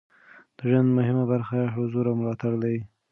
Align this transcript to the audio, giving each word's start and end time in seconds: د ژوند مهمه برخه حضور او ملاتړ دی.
د 0.57 0.59
ژوند 0.69 0.89
مهمه 0.97 1.23
برخه 1.33 1.59
حضور 1.75 2.05
او 2.09 2.15
ملاتړ 2.19 2.53
دی. 2.63 2.77